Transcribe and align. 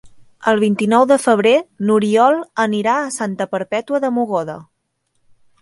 El 0.51 0.61
vint-i-nou 0.61 1.03
de 1.11 1.17
febrer 1.25 1.51
n'Oriol 1.89 2.39
anirà 2.65 2.97
a 3.03 3.15
Santa 3.19 3.49
Perpètua 3.55 4.03
de 4.07 4.15
Mogoda. 4.17 4.61